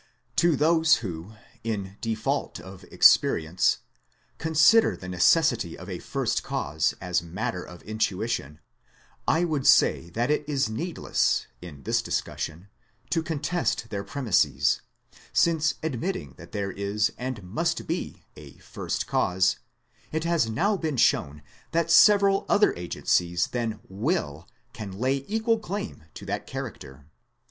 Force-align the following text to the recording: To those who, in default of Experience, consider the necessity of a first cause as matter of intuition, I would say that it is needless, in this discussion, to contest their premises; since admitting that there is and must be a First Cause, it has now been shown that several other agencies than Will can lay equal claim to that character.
To 0.37 0.55
those 0.55 0.95
who, 1.05 1.33
in 1.63 1.95
default 2.01 2.59
of 2.59 2.83
Experience, 2.85 3.81
consider 4.39 4.97
the 4.97 5.07
necessity 5.07 5.77
of 5.77 5.91
a 5.91 5.99
first 5.99 6.41
cause 6.41 6.95
as 6.99 7.21
matter 7.21 7.61
of 7.63 7.83
intuition, 7.83 8.59
I 9.27 9.43
would 9.45 9.67
say 9.67 10.09
that 10.09 10.31
it 10.31 10.43
is 10.49 10.67
needless, 10.67 11.45
in 11.61 11.83
this 11.83 12.01
discussion, 12.01 12.67
to 13.11 13.21
contest 13.21 13.91
their 13.91 14.03
premises; 14.03 14.81
since 15.33 15.75
admitting 15.83 16.33
that 16.37 16.51
there 16.51 16.71
is 16.71 17.13
and 17.15 17.43
must 17.43 17.85
be 17.85 18.23
a 18.35 18.53
First 18.57 19.05
Cause, 19.05 19.57
it 20.11 20.23
has 20.23 20.49
now 20.49 20.75
been 20.77 20.97
shown 20.97 21.43
that 21.73 21.91
several 21.91 22.47
other 22.49 22.73
agencies 22.75 23.45
than 23.45 23.79
Will 23.87 24.47
can 24.73 24.93
lay 24.97 25.23
equal 25.27 25.59
claim 25.59 26.05
to 26.15 26.25
that 26.25 26.47
character. 26.47 27.05